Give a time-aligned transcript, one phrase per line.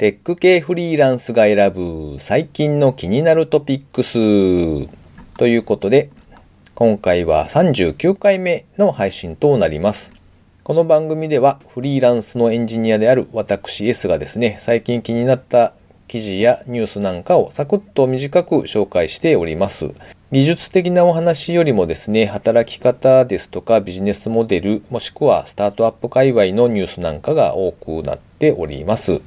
[0.00, 4.14] テック系フリーランスが選ぶ最近の気になるトピックス
[5.36, 6.08] ということで、
[6.74, 10.14] 今回は39回目の配信となります。
[10.64, 15.74] この番組ではフリーランスのエンジニアである私 S がですね、最近気になった
[16.08, 19.90] 記事やニュースなんかをサクッと短く紹介しております。
[20.32, 29.20] 技術的なお話よりもですね、働き方ですとかビジネスモデル、もしくはスタートアップ界隈のニュースなんかが多くなっております。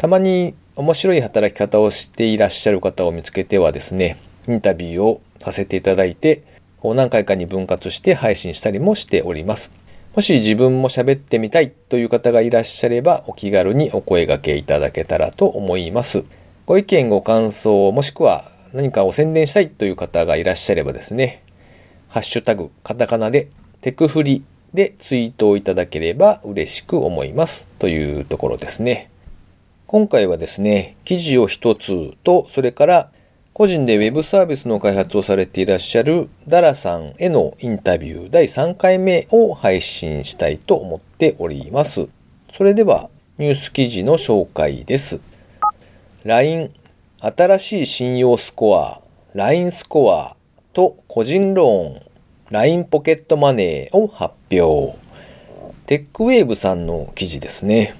[0.00, 4.16] たまに面白い働き方をしていらっしゃる方を見つけてはですね、
[4.48, 6.42] インタビューをさせていただいて、
[6.82, 9.74] 何回かに分割して配信したりもしております。
[10.16, 16.24] もし自分も喋ってみたいという方がいらっしゃればお気軽にお声掛けいただけたらと思います。
[16.64, 21.42] ご意見ご感想もしくは何かを宣伝したいという方がいらっしゃればですね、
[22.08, 23.50] ハッシュタグカタカナで
[23.82, 24.42] テクフリ
[24.72, 29.10] でツイートをいただければ嬉しく思いますというところですね。
[29.92, 33.10] 今回はですね、記事を一つと、それから
[33.52, 42.08] 個人で Web サービスの開発をされていらっしゃるダラさんへのインタビュー第3回目を配信したいと思っております。
[42.52, 45.20] それではニュース記事の紹介です。
[46.22, 46.72] LINE
[47.18, 49.02] 新しい信用スコア
[49.34, 50.36] LINE スコア
[50.72, 52.02] と個人ローン
[52.52, 54.96] LINE ポケットマネーを発表。
[55.86, 57.96] テックウェーブさんの記事ですね。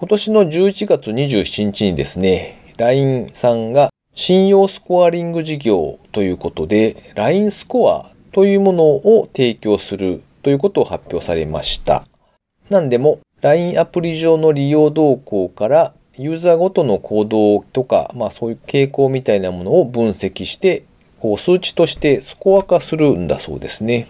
[0.00, 12.04] 今年の11月27日にですね、LINE さんが信用スコアリング事業ということで、LINE スコアというものを提供するということを発表されました。
[12.70, 20.84] なんでも、LINE アプリ上の利用動向からユーザーごとの行動とか、まあそういう傾向みたいなものを分析して、
[21.18, 24.06] こう数値としてスコア化するんだそうですね。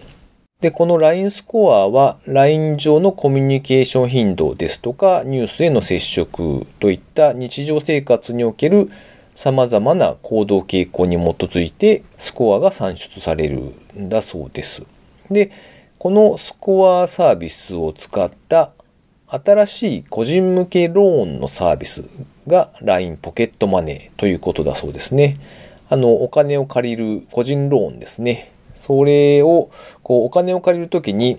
[0.61, 8.91] で、この LINE スコアは LINE 上のコミュニケーション頻度ですとかニュースへの接触といった日常生活における
[9.36, 14.83] 様々な行動傾向に基づいてスコアが算出されるんだそうです。
[15.30, 15.52] で、
[15.97, 18.73] このスコアサービスを使った
[19.29, 22.02] 新しい個人向けローンのサービス
[22.48, 25.36] が LINE ポケットマネーということだそうですね。
[25.89, 28.58] あの、お金を借りる個人ローンですね。
[28.78, 29.68] それを、
[30.02, 31.39] こう、お金を借りるときに、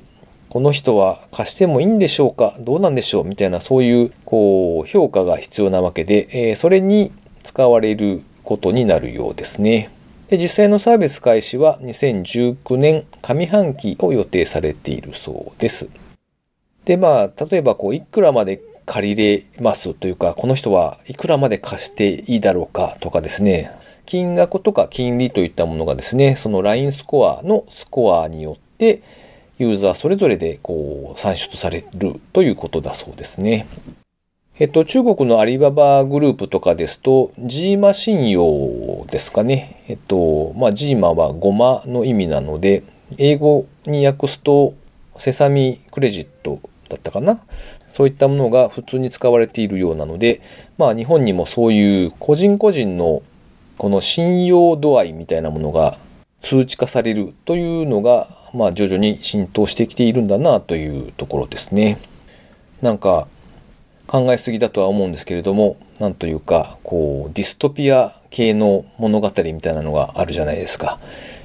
[0.50, 2.56] この人は貸してもいいんでしょうか？
[2.60, 3.24] どうなんでしょう？
[3.24, 7.12] みたいな、そういう、こう、評価が必要なわけで、えー、それに
[7.42, 9.90] 使われることになるようですね。
[10.28, 15.90] で、実際のサービス開始は2019年上半期を予定されているそうです。
[16.86, 23.72] で、まあ、例えば、こう、いくらまで借りれますというか、この人はいくらまで貸していいだろうかとかですね、
[24.10, 29.04] 金額とか金利といったものがですね、その LINE スコアのスコアによって、
[29.60, 33.68] ユーザーそれぞれでこう算出されるということだそうですね。
[34.58, 39.84] えっと、中国のアリババグループとかですと、ジーマ信用ですかね。
[39.88, 42.82] えっと、まあ、ジーマはゴマの意味なので、
[43.20, 44.74] 英語に訳すと、
[45.18, 46.60] セサミクレジット
[46.90, 47.42] だったかな。
[47.90, 50.42] そういったものが普通に使われているようなので、
[50.80, 53.22] まあ日本にもそういう個人個人の
[53.80, 55.98] この信用度合いみたいなものが
[56.42, 61.98] 通知化されるというのが、まあ徐々に浸透してきているんだなというところですね。
[62.82, 63.30] なんか
[64.06, 71.00] 考えすぎだとは思うんですけれども、なんというか、こう、ディストピア系の物語みたいなのがあるじゃないですか。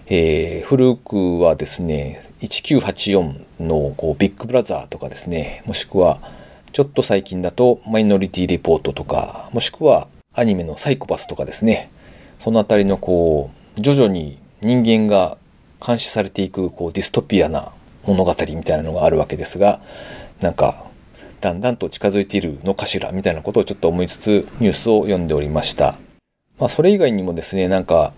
[0.08, 6.18] えー、古くはですね、1984のこうビッグブラザーとかですね、もしくは、
[6.72, 11.90] ちょっと最近だとマイノリティレポートとか、もしくはアニメのサイコパスとかですね、
[12.38, 15.38] そのあたりのこう、徐々に人間が
[15.84, 17.72] 監視されていくこうディストピアな
[18.06, 19.80] 物語みたいなのがあるわけですが、
[20.40, 20.86] なんか、
[21.40, 25.98] だんだんと近づいているのかしらみたいなことをちょっと思いつつニュースを読んでおりました。
[26.58, 28.14] まあそれ以外にもですね、なんか、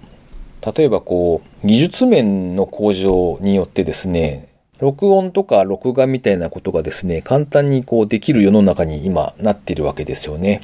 [0.77, 4.49] 例えばこう、技術面の向上によってですね、
[4.79, 10.61] 録音とか録画みたいなことがですね、簡単にこうできる世の中に今なっているわけですよね。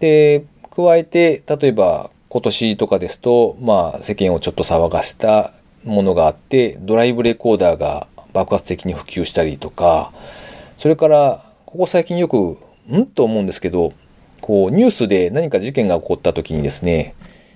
[0.00, 5.52] で、加えて、例えば今年とかですと、まあ世間をちょっと騒がせた
[5.84, 10.12] ものがあって、ドライブレコーダーが爆発的に普及したりとか、
[10.76, 12.58] それからここ最近よく、
[12.90, 13.06] ん？
[13.06, 13.92] と思うんですけど、
[14.42, 17.14] こうニュースで何か事件が起こった時にですね、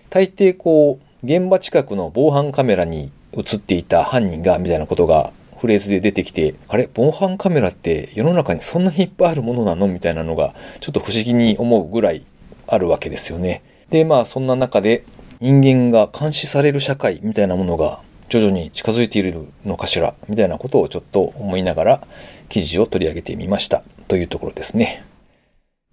[0.09, 6.89] 大抵こう現場近くの防犯カメラに映っていた犯人がみたいなことがフレーズで出てきて、あれ？
[6.93, 9.87] 防犯カメラって世の中にそんなにいっぱいあるものなの？
[9.87, 12.25] みたいなのがちょっと不思議に思うぐらい
[12.67, 13.63] あるわけですよね。
[13.93, 15.05] で、まあそんな中で
[15.39, 18.01] 人間が監視される社会みたいなものが
[18.31, 22.07] 徐々に近づいているのかしらみたいなことをちょっと思いながら
[22.49, 25.05] 記事を取り上げてみましたというところですね。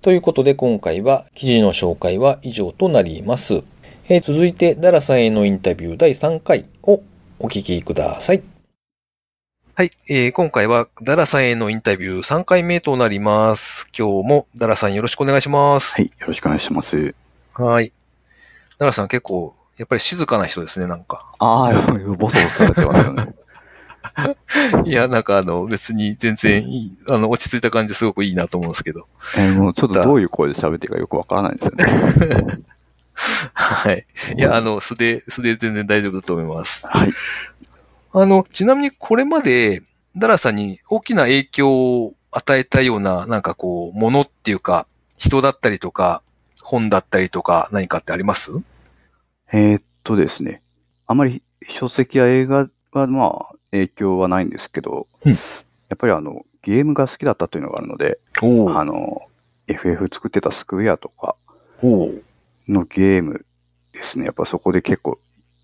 [0.02, 3.64] ということで今回は記事の紹介は以上となります。
[4.08, 7.02] えー続いて、ダラさんへのインタビュー第3回を
[7.38, 8.42] お聞きください。
[9.76, 13.92] はい、えー今回はダラさんへのインタビュー3回目となります。
[13.98, 16.02] 今日もダラさんよろしくお願いします。
[16.02, 17.29] はい、よろしくお願いします。
[17.64, 17.92] はい。
[18.78, 21.26] ダラさん結構、やっぱり静かな人ですね、なんか。
[21.40, 23.36] ああ、ボソボソされてますよね。
[24.86, 29.08] いや、なんかあの、別に全然いい、あの、落ち着いた感じですごくいいなと思うんですけど。
[29.38, 32.64] えーもうちょっとどういう声で喋っていいかよくわからないんですよね。
[33.54, 34.06] はい。
[34.38, 36.88] いや、あの、素で、素で全然大丈夫だと思います。
[36.88, 37.12] はい。
[38.14, 39.84] あの、ちなみにこれまで、
[40.16, 46.24] ダラさんに大きな影響を与えたような、なんかこう、ものっていうか、人だったりとか、
[46.64, 48.52] 本だったりとか、何かってあります？
[49.52, 50.62] えーっとですね。
[51.08, 59.24] あまり書籍や映画はまあ影響はないんですけど、うんやっぱりあの、ゲームが好きだったというのがあるので、おあの、
[59.66, 61.36] FF 作ってたスクエアとか
[61.82, 62.12] お
[62.68, 63.44] のゲーム
[63.92, 64.26] ですね。
[64.26, 65.20] やっぱそこで結構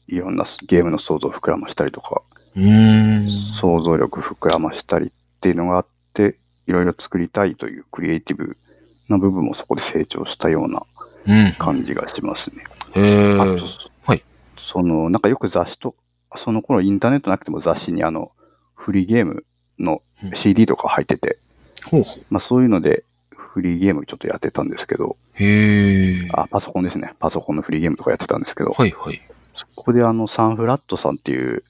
[0.07, 2.23] いろんなゲームの想像を膨らましたりとか。
[2.55, 5.09] 想像力膨らましたりっ
[5.41, 8.57] ていうのがあって、いろいろ作りたいというクリエイティブ
[9.09, 10.83] な部分もそこで成長したような
[11.27, 11.51] うん。
[11.53, 12.63] 感じがしますね。
[12.95, 13.65] へーあと、
[14.05, 14.23] はい。
[14.59, 15.95] その、なんかよく雑誌と、
[16.37, 18.31] その頃インターネットなくても雑誌にあの、
[18.75, 19.43] フリーゲーム
[19.79, 21.39] のうん CD とか入ってて、
[21.89, 22.23] ほうほう。
[22.29, 23.03] まあそういうので、
[23.35, 27.13] フリーゲームちょっとやってたんですけど、へーあ、パソコンですね。
[27.19, 29.19] パソコンのフリーゲームとかやってたんですけど、はいはい。
[29.55, 31.63] そこであの、サンフラットさんっていう、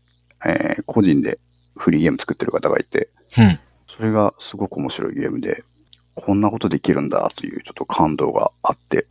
[0.45, 1.39] えー個人で
[1.77, 3.59] フリーゲーム作ってる方がいて、うん。
[3.95, 5.63] それがすごく面白いゲームで、
[6.15, 9.05] こんなことできるんだというちょっと感動があって、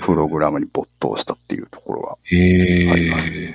[0.00, 3.54] プログラムに没頭したっていうところがへありまえ。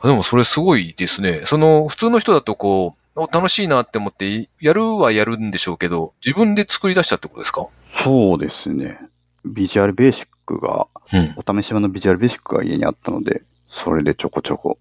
[0.00, 1.42] あでもそれすごいですね。
[1.44, 7.68] その、普通の人だとこう、お楽しいなって思って、やるはやるんでしょうけど、自分で作り出したってことですか？
[8.04, 8.98] そうですね。
[9.44, 11.34] ビジュアルベーシックが、うん。
[11.36, 14.78] お試し版のビジュアルベーシックが家にあったので、それでちょこちょこ、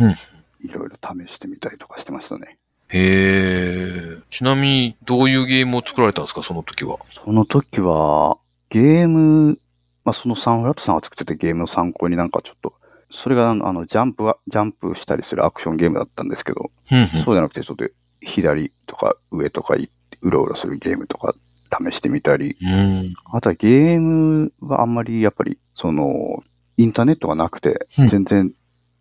[0.00, 0.14] うん
[0.62, 2.56] いろいろ試してみたりとかしてましたね。
[2.94, 4.18] へえ。
[4.30, 6.98] ちなみに、どういうゲームを作られたんですか、その時は。
[7.24, 8.38] その時は、
[8.70, 9.58] ゲーム、
[10.04, 12.74] まあ、そのサンフラットさんが作ってたゲームの参考になんかちょっと、
[13.10, 17.88] それがあの、ジャンプは、ジャンプしたりするアクションゲームだったんですけど、うんそうじゃなくてちょっと
[18.20, 21.34] 左とか上とか行ってうろうろするゲームとか
[21.70, 23.14] 試してみたり、うん。
[23.32, 26.42] あとはゲームはあんまりやっぱり、その、
[26.76, 28.52] インターネットがなくて、うん全然、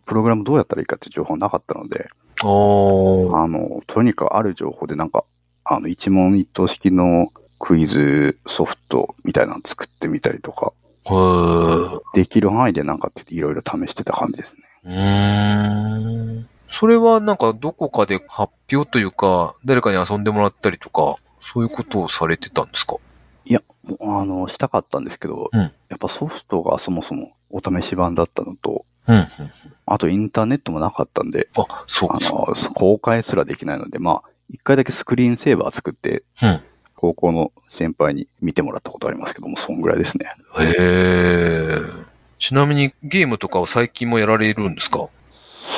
[0.06, 2.10] プログラムどうやったらいいかって情報なかったので、
[2.42, 3.44] ああ。
[3.44, 5.24] あの、とにかくある情報でなんか、
[5.64, 10.74] あの、一問一答式のクイズソフトみたいなの作ってみたりとか、
[12.14, 14.62] できる範囲でなんかっていろいろ試してた感じですね。
[14.86, 16.50] うーん。
[16.68, 22.98] それはなんかどこかで発表というか、誰かに遊んでもらったりとか、そういうことをされてたんですか？
[23.46, 23.62] いや、
[24.02, 29.28] あの、したかったんですけど、うんやっぱソフトがそもそもお試し版だったのと、うんうん。
[29.94, 36.60] あとインターネットもなかったんで、あ、そうあの、公開すらできないので、まあ、一回だけスクリーンセーバー作って、うん
[36.96, 40.26] 高校の先輩に見てもらったことありますけども、そんぐらいですね。
[40.58, 41.82] へえ。
[42.38, 45.10] ちなみにゲームとかは最近もやられるんですか？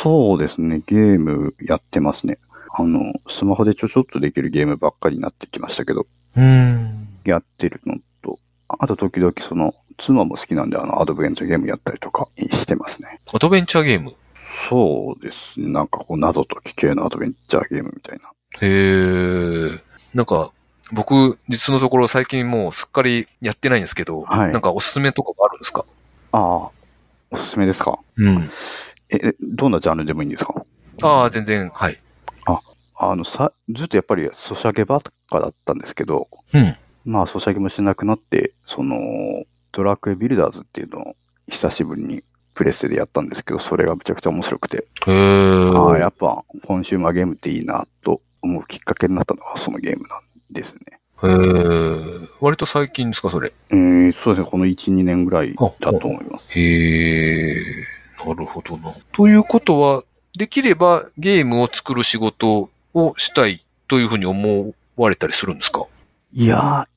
[0.04, 2.38] そうですね、ゲームやってますね。
[2.78, 6.06] あの、スマホでちょちょっとできるゲームばっかりになってきましたけど、
[6.38, 7.08] うん。
[7.24, 13.19] やってるのと、あと時々その、妻も好きなんで、あの、アドベンチャーゲームやったりとかしてますね。
[13.33, 14.14] アドベンチャーゲーム？
[14.69, 18.31] そうですね、なんかこう、謎解き系のアドベンチャーゲームみたいな。
[18.61, 19.69] へえ。
[20.14, 20.52] なんか、
[20.94, 25.85] 僕、実のところ最近もうすっかりやってないんですけど、はいなんかおすすめとかがあるんですか？
[26.31, 26.42] ああ、
[27.31, 27.97] おすすめですか？
[28.18, 28.49] うん。
[29.09, 30.54] え、えどんなジャンルでもいいんですか？
[31.04, 31.97] ああ、全然、はい。
[32.97, 36.75] あの、さ、ずっとやっぱりソシャゲばっかだったんですけど、うん。
[37.04, 38.95] まあ、ソシャゲもしなくなって、その、
[39.76, 41.16] ドラクエビルダーズっていうのを
[41.50, 45.72] 久しぶりにプレステでやったんですけど、それがめちゃくちゃ面白くて、へえ。
[45.76, 50.80] ああ、やっぱコンシューマーゲームっていいなと思うきっかけになったのがそのゲームなんですね。
[51.24, 52.28] へえ。
[52.40, 53.52] 割と最近ですか、それ？
[53.72, 56.46] えー、そうですね、この1、2年ぐらいだと思います。
[56.50, 57.56] へえ。
[58.26, 58.94] なるほどな。
[59.12, 60.04] ということは、
[60.38, 65.86] できればゲームを作る仕事をしたいというふうに思われたりするんですか？
[66.34, 66.88] いや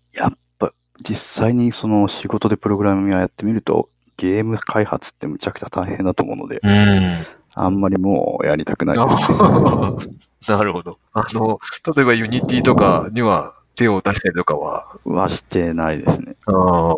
[1.09, 7.27] 実際にその仕事でプログラミングやってみると、ゲーム開発ってむちゃくちゃ大変だと思うので、うん。
[7.55, 9.39] あんまりもうやりたくないですね。
[10.59, 10.99] なるほど。
[11.13, 11.59] あの、
[11.95, 16.37] 例えば Unity とかには手を出したりとかは、はしてないですね。
[16.49, 16.95] あ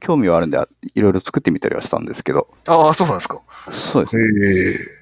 [0.00, 0.58] 興味はあるんで、
[0.94, 3.40] いろいろ作ってみたりはしたんですけど、あ、そうなんですか？
[3.72, 4.22] そうですね。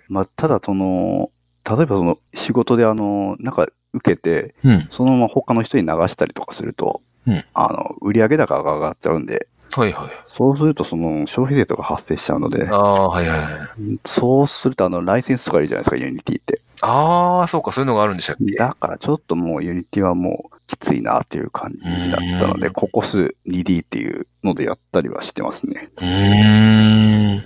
[0.08, 1.30] まあ、ただその、
[1.68, 4.80] 例えばその仕事であの、なんか受けて、うん。
[4.90, 10.10] そのまま他の人に流したりとかすると、うんあの、売上高が上がっちゃうんで、はいはい。
[10.28, 13.98] そうするとその消費税とか発生しちゃうのであ、あ、はいはいはい。
[14.04, 16.60] そうするとあの、ライセンスとかいるじゃないですか、 Unity って。
[16.82, 18.54] ああ、そうか、そういうのがあるんでしたっけ？
[18.56, 25.88] だからちょっともう Unity はもうきついなっていう感じだったので、うんココス 2D っていうのでやったりはしてますね。
[25.96, 27.36] うーん。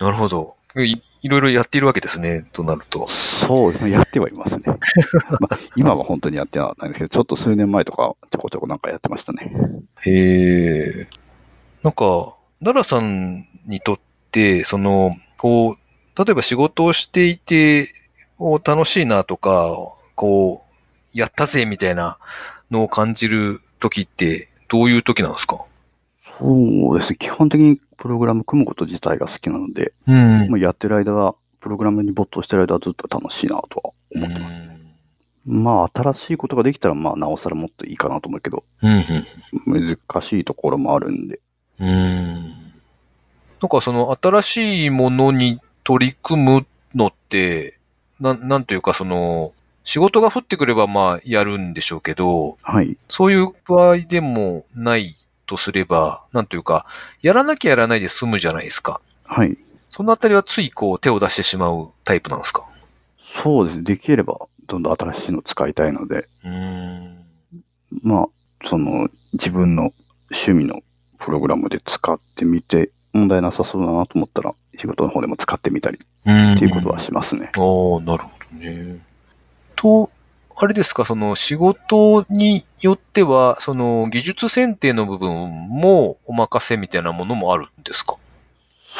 [0.00, 0.54] なるほど。
[0.84, 3.08] いいろいろやっているわけですね、となると。
[3.08, 4.62] そうですね、やってはいますね。
[5.40, 9.52] まあ、今は本当にやってはないんですけど、ちょっと数年前とかちょこちょこなんかやってましたね。
[10.04, 11.08] へえ。
[11.82, 13.98] なんか、ダラさんにとっ
[14.30, 15.76] て、その、こう、
[16.24, 17.88] 例えば仕事をしていて、
[18.38, 19.76] お楽しいなとか、
[20.14, 20.64] こ
[21.14, 22.18] う、やったぜみたいな
[22.70, 25.64] のを感じる時って、どういう時なんですか？
[26.38, 30.48] そうですね、基本的にプログラム組むこと自体が好きなので、うん。
[30.50, 34.54] まあ、やってる間は、プログラムに没頭してる間はずっと楽しいなとは思ってます。
[35.46, 39.02] まあ、新しいことができたら、まあ、なおさらもっといいかなと思うけど、うん。
[39.66, 41.40] 難しいところもあるんで、
[41.78, 41.88] うん。
[41.88, 42.44] うん。
[43.62, 47.78] なんかその新しいものに取り組むのって、
[48.20, 49.50] なん、なんというかその、
[49.84, 52.96] 仕事が降ってくればまあやるんでしょうけど、はい。
[53.08, 55.14] そういう場合でもない
[55.46, 56.86] とすれば、なんというか、
[57.22, 59.00] やらなきゃやらないで済むじゃないですか。
[59.24, 59.56] はい。
[59.90, 62.66] そのあたりはついこう手を出してしまうタイプなんですか？
[63.42, 67.24] そうですね、できれば、どんどん新しいの使いたいので、うーん。
[68.02, 69.92] まあ、その、自分の
[70.30, 70.82] 趣味の
[71.18, 77.50] プログラムで使ってみて、問題なさそうだなと思ったら、仕事の方でも使ってみたりうんっていうことはしますね。
[77.56, 78.98] ああ、なるほどね。
[79.74, 80.10] と、
[80.58, 85.28] あれですか、その仕事によっては、その技術選定の部分
[85.68, 88.16] もお任せみたいなものもあるんですか？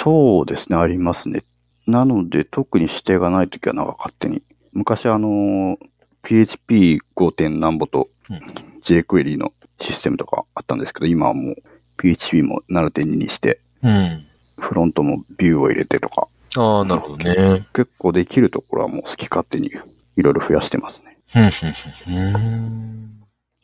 [0.03, 1.45] そうですね、ありますね。
[1.87, 4.43] なので、特に指定がないときは、なんか勝手に。
[4.75, 5.79] 昔、あの、
[6.25, 7.33] PHP5.
[7.33, 8.37] 点なんぼとうん
[8.83, 11.57] jQuery のシステムとかあったんですけど、今はもう
[11.97, 14.27] PHP も7.2にして、うん。
[14.59, 17.67] フロントもビューを入れてとか、ああ、なるほどね。
[17.73, 19.69] 結構できるところはもう好き勝手に
[20.17, 21.16] いろいろ増やしてますね。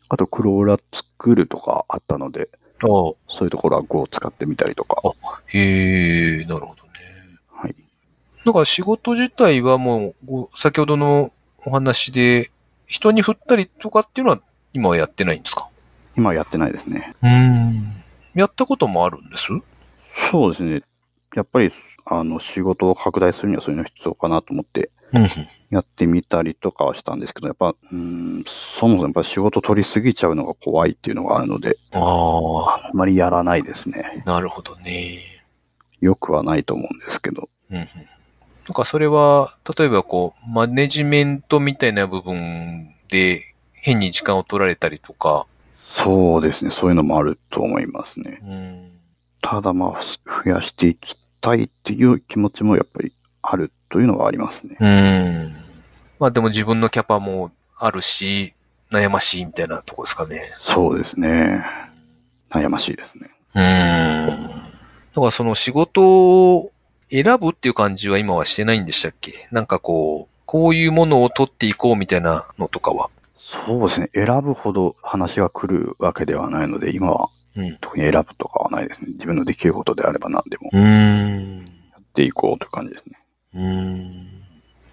[0.09, 2.49] あと、クローラ作るとかあったので、
[2.83, 5.01] ああ、そういうところは Go を使ってみたりとか。
[5.47, 6.91] へえ、なるほどね。
[7.51, 7.75] はい。
[8.45, 11.33] だから仕事自体はもう、ご先ほどの
[11.65, 12.51] お話で、
[12.87, 14.41] 人に振ったりとかっていうのは
[14.75, 15.69] 今はやってないんですか？
[16.15, 17.15] 今はやってないですね。
[17.23, 17.95] うん。
[18.35, 19.49] やったこともあるんです？
[20.31, 20.83] そうですね。
[21.35, 21.73] やっぱり、
[22.05, 25.02] あの、仕事を拡大するにはそういうの必要かなと思って、うん。
[25.71, 28.45] やってみたりとかはしたんですけど、やっぱ、うーん、
[28.79, 34.23] そもそもやっぱ仕事取りすぎちゃうのが怖いっていうのがあるので、ああ、あんまりやらないですね。
[34.27, 35.21] なるほどね。
[36.01, 37.49] よくはないと思うんですけど。
[37.71, 37.87] うんうん。
[37.87, 43.43] なんかそれは、例えばこう、マネジメントみたいな部分で
[43.73, 46.71] 変に時間を取られたりとか、そうですね。
[46.71, 48.41] そういうのもあると思いますね。
[48.43, 48.93] うん。
[49.43, 50.01] ただまあ、
[50.45, 53.13] 増やしていきたいっていう気持ちもやっぱり
[53.43, 54.77] あるというのはありますね。
[54.81, 55.55] うん。
[56.19, 58.55] まあでも自分のキャパもあるし、
[58.91, 60.43] 悩ましいみたいなとこですかね。
[60.61, 61.65] そうですね。
[62.51, 63.31] 悩ましいですね。
[63.55, 63.63] うん。
[65.15, 66.73] だからその仕事を
[67.11, 69.49] 選ぶっていう感じは今はしてないんでしたっけ？
[69.51, 73.11] なんかこう、こういうものを取っていこうみたいなのとかは。
[73.67, 74.11] そうですね。
[74.15, 77.77] 選ぶほど話が来るわけではないので、今はうん。
[77.83, 79.09] 特に選ぶとかはないですね。
[79.15, 81.59] 自分のできることであれば何でもうん。
[81.93, 83.19] やっていこうという感じですね。
[83.55, 84.29] うーん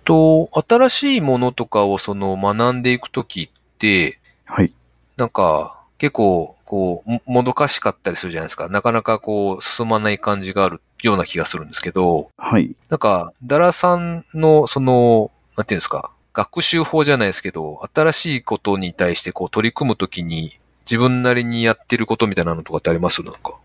[0.05, 4.73] と、新しいものとかをその学んでいくときって、はい。
[5.17, 8.69] なんか結構こう、ももどかしかったりするじゃないですか。
[8.69, 12.75] なかなかこう、進まない感じがあるような気がするんですけど、はい。
[12.89, 23.21] なんか、ダラさんのその、なんていうんですか、学習法じゃないですけど、新しいことに対してこう取り組むときに、自分なりにやってることみたいなのとかってあります？
[23.23, 23.55] なんか。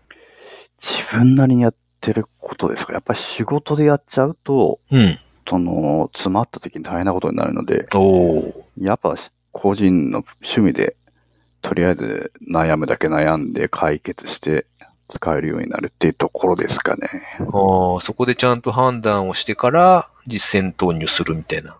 [0.79, 1.75] 自分なりにやっ
[2.05, 2.93] てることですか？
[2.93, 5.17] やっぱり仕事でやっちゃうと、うん。
[5.47, 7.87] その、詰まった時に大変なことになるので。
[8.79, 9.15] やっぱ
[9.51, 10.95] 個人の趣味で、
[11.61, 14.65] とりあえず悩むだけ悩んで解決して
[15.07, 17.09] 使えるようになるっていうところですかね。
[17.39, 21.77] ああ、そこでちゃんと判断をしてから実践投入するみたいな。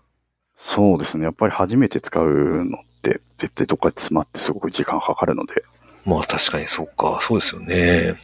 [0.58, 1.24] そうですね。
[1.24, 5.64] やっぱり初めて使うのって、絶対どっかで詰まってすごく時間かかるので、
[6.04, 7.18] まあ確かにそうか。
[7.20, 8.14] そうですよね。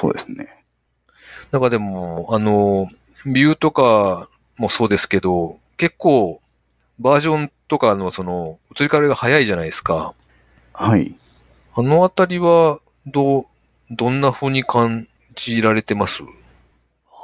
[0.00, 0.55] そうですね。
[1.56, 2.86] なんかでも、あの、
[3.24, 6.42] ビューとかもそうですけど、結構
[6.98, 10.14] バージョンとかのその移り変わりが早いじゃないですか。
[10.74, 11.14] はい。
[11.72, 13.46] あのあたりは、どう、
[13.88, 16.24] どんな風に感じられてます？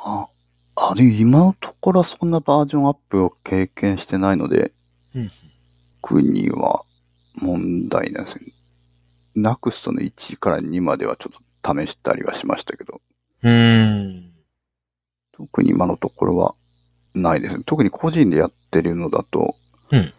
[0.03, 0.29] あ、
[0.77, 4.73] あで今のところはそんなバージョンアップを経験してないので、
[5.15, 5.31] うん
[6.01, 6.85] 特には
[7.35, 8.47] 問題ないですね。
[9.35, 13.03] ナクストの1から2まではちょっと試したりはしましたけど、
[13.43, 14.33] うーん。
[15.33, 16.55] 特に今のところは
[17.15, 17.63] ないですね。
[17.67, 19.57] 特に個人でやってるのだと、
[19.91, 20.13] うん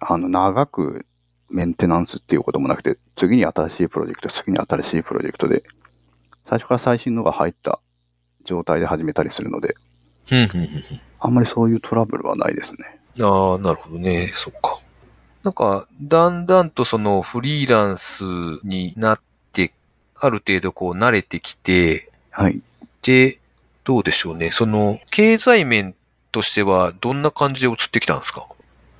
[0.00, 1.06] あの、長く
[1.50, 5.64] メンテナンスっていうこともなくて、次に新しいプロジェクト、次に新しいプロジェクトで、
[6.48, 7.80] 最初から最新のが入った
[8.44, 9.74] 状態で始めたりするので。
[11.20, 12.78] あんまりそういうトラブルはないですね。
[13.22, 14.30] ああ、なるほどね。
[14.34, 14.78] そっか。
[15.42, 18.24] なんか、だんだんとそのフリーランス
[18.64, 19.20] になっ
[19.52, 19.72] て、
[20.14, 22.60] ある程度こう慣れてきて、はい。
[23.02, 23.38] で、
[23.82, 24.52] どうでしょうね。
[24.52, 25.96] その、経済面
[26.30, 28.46] としてはどんな感じで移ってきたんですか？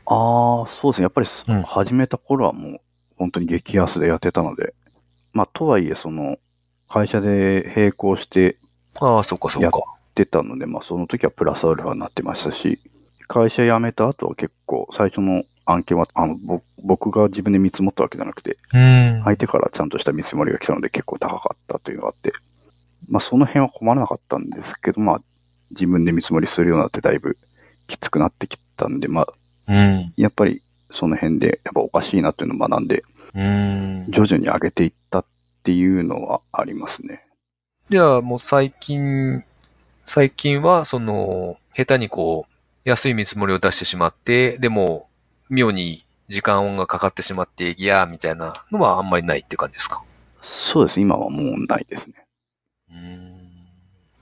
[0.07, 1.03] ああ、そうですね。
[1.05, 2.81] やっぱり、うん始めた頃はもう、
[3.17, 4.75] 本当に激安でやってたので、
[5.33, 6.39] まあ、とはいえ、その、
[6.89, 8.57] 会社で並行して
[9.01, 9.83] ああ、そっかそっやっか。
[10.17, 12.81] てたので、まあ、その時はプラスアルファになってましたし、
[13.29, 19.21] 会社辞めた後は結構、最初の案件は、あの、ぼ僕が自分で見積もったわけじゃなくて、うん。
[19.25, 22.33] 相手からちゃんとした見積もりが来たので結構高かったというのがあって、
[23.07, 25.23] まあ、その辺は困らなかったんですけど、まあ、
[25.71, 27.39] 自分で見積もりするようになってだいぶ
[27.87, 29.27] きつくなってきたんで、まあ、
[29.69, 30.13] うん。
[30.17, 34.07] やっぱりその辺でやっぱおかしいなっていうのを学んで、うん。
[34.09, 35.25] 徐々に上げていったっ
[35.63, 37.25] ていうのはありますね。
[37.91, 39.45] じゃあもう最近、
[40.05, 45.09] 最近はその、下手にこう、安い見積もりを出してしまって、でも、
[45.51, 50.03] 妙に時間がかかってしまって、いやーみたいなのはあんまりないっていう感じですか？
[50.43, 51.01] そうです。
[51.01, 52.15] 今はもうないですね。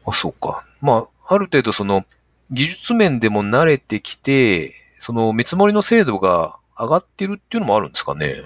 [0.07, 0.65] あ、そうか。
[0.81, 2.05] まあ、ある程度その、
[2.51, 8.45] 技術面でも慣れてきて、その見積もりの精度が上がってるっていうのもあるんですかね。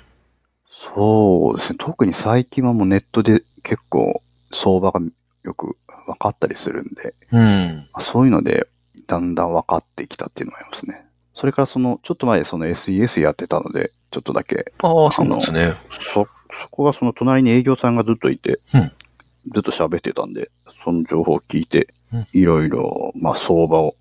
[0.94, 1.76] そうですね。
[1.78, 4.22] 特に最近はもうネットで結構
[4.52, 5.00] 相場が
[5.44, 7.88] よく分かったりするんで、うん。
[8.00, 8.66] そういうので
[9.06, 11.04] だんだん分かってきたっていうのがありますね。
[11.34, 15.72] それからその、ちょっと前その SES やってたので、ちょっとだけ、ああ、そうなんですね。
[16.12, 16.28] そ、そ
[16.70, 18.92] こがその隣に営業さんがずっといて、うん
[19.52, 20.50] ずっと喋ってたんで、
[20.84, 23.96] その情報を聞いてうん、いろいろ、まあ相場を、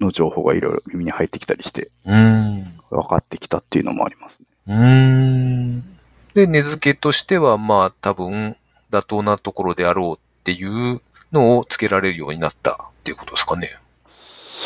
[0.00, 2.62] の情報がいろいろ耳に入ってきたりして、うん。
[2.90, 4.46] 分かってきたっていうのもありますね。
[4.68, 5.98] うーん。
[6.34, 8.56] で、値付けとしては、まあ多分、
[8.90, 11.00] 妥当なところであろうっていう
[11.32, 13.70] のをつけられるようになったっていうことですかね。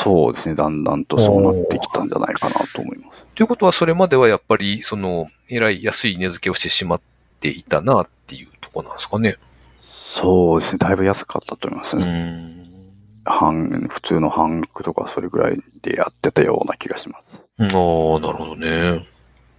[0.04, 0.54] そうですね。
[0.54, 3.24] だんだんとそうなってきたんじゃないかなと思います。
[3.34, 7.00] ということは、それまではやっぱり、その、えらい安い値付けをしてしまっ
[7.40, 9.36] ていたなっていうところなんですかね。
[10.14, 10.78] そうですね。
[10.78, 12.04] だいぶ安かったと思いますうね。
[12.04, 12.52] ん。
[13.24, 17.36] 半、普通の半額とかそれぐらいでやってたような気がします。
[17.36, 19.06] ああ、なるほどね。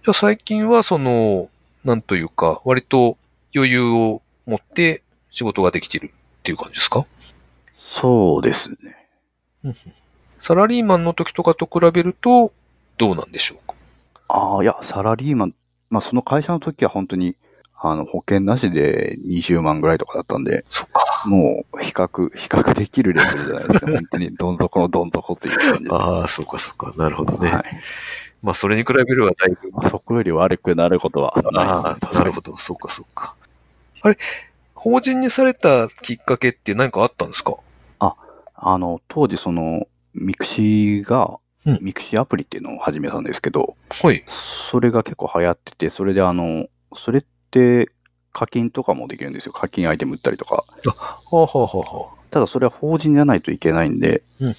[0.02, 1.48] じゃあ最近は、その、
[1.82, 3.16] なんというか、割と
[3.54, 7.06] 余裕を持って仕事ができているっていう感じですか？
[8.00, 8.76] そうですね。
[10.38, 12.52] サラリーマンの時とかと比べると、
[12.98, 13.74] どうなんでしょうか？
[14.28, 15.54] ああ、いや、サラリーマン、
[15.90, 17.34] まあその会社の時は本当に、
[17.86, 21.04] あの、保険なしで20万ぐらいとかだったんで、そっか。
[21.26, 23.86] もう比較、比較できるレベルじゃないですか。
[23.92, 25.90] 本当にどん底のどん底という感じで。
[25.90, 26.92] ああ、そうかそうか。
[26.96, 27.48] なるほどね。
[27.48, 27.64] はい。
[28.42, 29.70] まあ、それに比べればだいぶ。
[29.72, 32.56] まあ、そこより悪くなることはああ、なるほど。
[32.56, 33.34] そうかそうか。
[34.02, 34.18] あれ、
[34.74, 37.56] 法人にされたきっかけって何かあったんですか？
[38.56, 44.22] あの、当時その、ミクシーが、うん mixi アプリっていうのを始めたんですけど、はい。
[44.70, 47.28] それが結構流行ってて、それであの、それって
[48.32, 49.52] 課金とかもできるんですよ。
[49.52, 50.56] 課金アイテム売ったりとか。
[50.56, 50.64] は
[51.32, 54.54] あ、はあはあはあ、ただそれは法人じゃないといけないんで、うん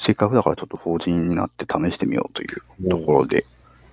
[0.00, 3.44] せっかくだからちょっと法人になって試してみようというところで、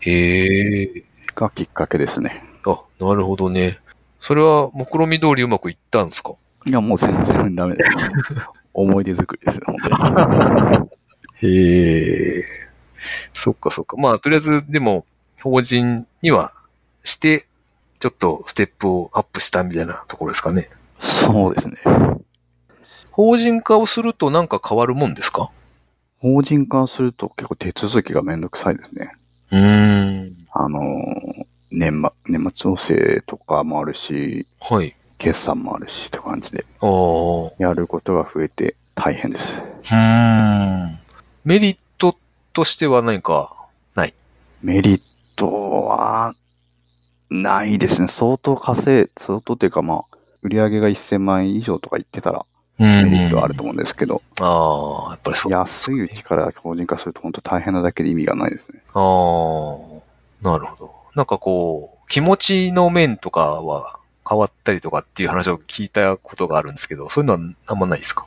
[0.01, 1.03] へえ。
[1.33, 2.43] がきっかけですね。
[2.67, 3.79] あ、なるほどね。
[4.19, 6.35] それは、目論見通りうまくいったんですか？
[6.67, 8.11] いや、もう全然ダメです。
[8.75, 10.89] 思い出作りですよ、本当に。
[11.41, 12.41] へえ。
[13.33, 13.97] そっかそっか。
[13.97, 15.05] まあ、とりあえず、でも、
[15.41, 16.53] 法人には
[17.03, 17.47] して、
[18.05, 20.69] ちょっとステップをアップしたみたいなところですかね。
[20.99, 21.77] そうですね。
[23.09, 25.49] 法人化をするとなんか変わるもんですか？
[26.19, 29.15] 法人化すると結構手続きがめんどくさいですね。
[29.51, 30.35] うーん。
[30.51, 34.95] あのー、年末、年末調整とかもあるし、はい。
[35.17, 37.51] 決算もあるし、という感じで、ああ。
[37.57, 39.45] やることが増えて大変です。
[39.51, 40.99] うーん。
[41.43, 42.15] メリット
[42.53, 43.65] としては何か
[43.95, 44.13] ない？
[44.61, 45.01] メリッ
[45.35, 46.35] トは、
[47.29, 48.07] ないですね。
[48.07, 52.45] 相当稼い、相当っていうかまあ、売り上げが1000万円以上とか言ってたら、
[52.77, 55.53] メメリットはあると思うんですけど、ああ、やっぱりそう。
[55.53, 58.81] あ安いうちから法人化すると本当大変なだけで意味がないですね。
[58.93, 58.99] あ、
[60.41, 60.91] なるほど。
[61.15, 68.25] なんかこう、気持ちの面とかは変わったりとかっていう話を聞いたことがあるんですけど、そういうのはあんまないですか？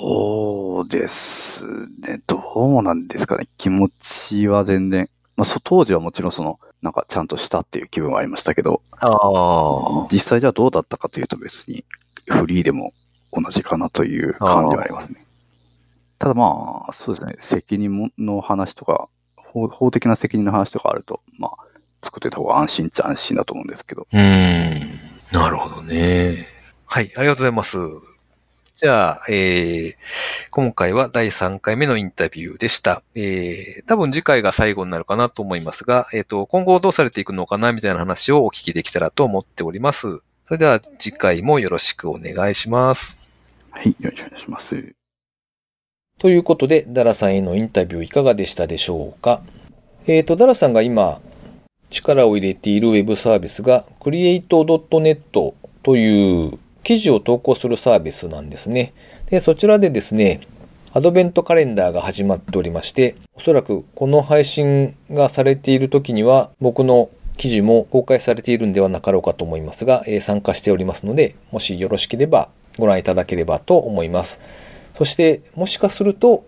[0.00, 1.64] そうです
[2.00, 2.20] ね。
[2.28, 3.48] どうなんですかね。
[3.58, 5.10] 気持ちは全然。
[5.36, 8.82] まあ、そ当時はもちろんその、なんかちゃんとしたっていう気分はありましたけど。
[10.12, 11.84] 実際じゃあどうだったかというと別に
[12.26, 12.92] フリーでも
[13.32, 15.24] 同じかなという感じはありますね。
[16.18, 21.52] ただまあ、そうですね、責任もの話とか、法法的な責任の話とかあると、まあ、
[22.02, 24.06] 作ってた方が安心っちゃ安心だと思うんですけど。
[24.12, 24.98] うーん。
[25.32, 26.46] なるほどね。
[26.86, 27.78] はい、ありがとうございます。
[28.80, 29.94] じゃあ、えー、
[30.52, 33.02] 今回は第3回目のインタビューでした。
[33.16, 40.20] えー、多分次回が最後になるかなと思いますが、えっ、と、今後どうされていくのかなみたいな話をお聞きできたらと思っております。
[40.46, 43.50] それでは次回もよろしくお願いします。
[43.72, 44.94] はい、よろしくお願いします。
[46.20, 49.42] ということで、ダラさんへのインタビューいかがでしたでしょうか？
[50.06, 51.20] えっ、と、ダラさんが今、
[51.90, 58.94] 力を入れているウェブサービスが create.net という記事を投稿するサービスなんですね。
[59.26, 60.40] で、そちらでですね、
[60.94, 72.48] アドベントカレンダーが始まっておりまして、おそらくこの配信がされている時には僕の記事も公開されているんではなかろうかと思いますが、え参加しておりますので、もしよろしければ
[72.78, 74.40] ご覧いただければと思います。
[74.96, 76.46] そして、もしかすると、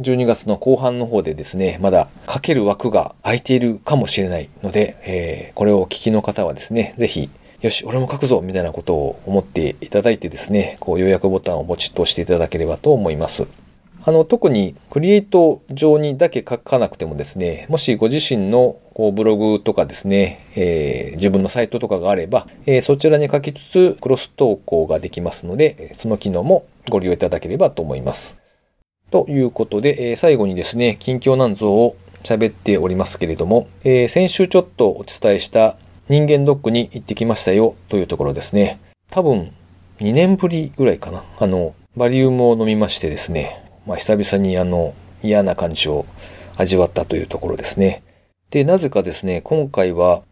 [0.00, 13.48] 12月の後半の方でですね、まだ書ける枠が空いているかもしれないので、えーこれをお聞きの方はですね、ぜひ、よし、俺も書くぞみたいなことを思っていただいてですね、こう予約ボタンをポチッと押していただければと思います。
[14.04, 28.38] あの、特にクリエイト上にだけ書かなくてもですね、もしご自身のこうブログとかですね、えー自分のサイトとかがあれば、えーそちらに書きつつクロス投稿ができますので、その機能もご利用いただければと思います。
[29.10, 35.76] ということで、えー最後にですね、近況なんぞを喋っておりますけれども、えー先週ちょっとお伝えした
[36.08, 38.80] 人間ドックに行ってきましたよというところですね。
[39.10, 39.52] 多分
[39.98, 41.22] 2年ぶりぐらいかな。
[41.38, 46.06] あの、バリウムを飲みましてですね、まあ久々にあの嫌な感じを
[46.56, 48.02] 味わったというところですね。
[48.48, 50.22] で、なぜかですね、今回は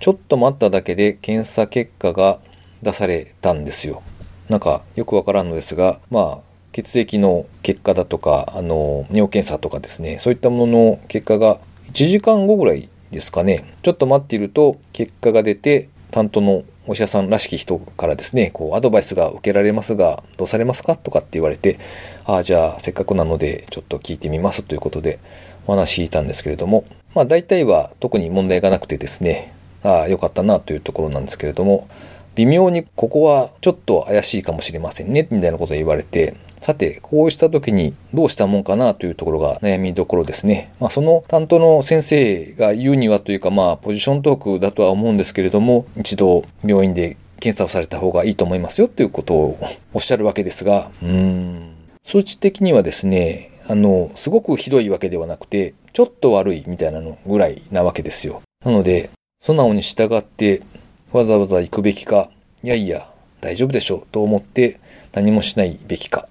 [0.00, 2.40] ちょっと待っただけで検査結果が
[2.82, 4.02] 出されたんですよ。
[4.48, 6.38] なんかよくわからんのですが、まあ
[6.72, 13.64] 血液の結果だとか、あの、尿検査とかですね、そういったものの結果が1時間後ぐらいですかね。
[13.82, 21.78] ちょっと待っていると結果が出て、担当のお医者さんらしき人からですね、こうアドバイスが受けられますが、どうされますかとかって言われて、
[22.24, 25.20] ああ、じゃあせっかくなのでちょっと聞いてみますということで
[25.66, 31.88] お話聞いたんですけれども、まあ大体は特に問題がなくてですね、ああ、よかったなというところなんですけれども、
[32.34, 40.72] 微妙にここはちょっと怪しいかもしれませんね、みたいなことを言われて、さて、こうした時にどうしたもんかなというところが悩みどころですね。
[40.78, 49.58] まあ、その担当の先生が言うにはというか、まあ、ポジショントークだとは思うんですけれども、一度病院で検査をされた方がいいと思いますよということを
[49.92, 58.40] おっしゃるわけですが、うーん、数値的にはですね、あの、すごくひどいわけではなくて、ちょっと悪いみたいなのぐらいなわけですよ。
[58.64, 60.62] なので、素直に従って
[61.10, 62.30] わざわざ行くべきか、
[62.62, 63.08] いやいや、
[63.40, 64.78] 大丈夫でしょうと思って
[65.12, 66.28] 何もしないべきか。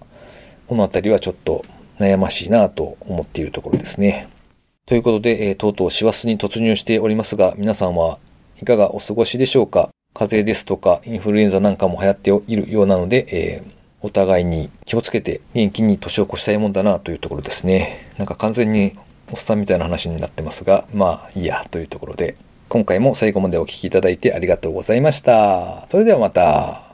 [0.71, 1.65] このあたりはちょっと
[1.99, 4.29] 悩ましいなと思っているところですね。
[4.86, 8.19] ということで、えーとうとう師走に突入しておりますが、皆さんは
[8.62, 9.89] いかがお過ごしでしょうか？
[10.13, 13.25] 風邪ですとかインフルエンザなんかも流行っているようなので、
[13.60, 18.10] えーお互いに気をつけて元気に年を越したいもんだなというところですね。
[18.17, 18.93] なんか完全に
[19.29, 22.38] おっさんみたいな話になってますが、まあいいやというところで、
[22.69, 25.86] 今回も最後までお聞きいただいてありがとうございました。
[25.89, 26.90] それではまた。